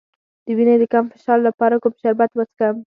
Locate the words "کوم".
1.83-1.93